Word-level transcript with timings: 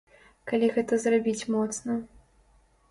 Калі 0.51 0.69
гэта 0.77 0.99
зрабіць 1.03 1.47
моцна. 1.59 2.01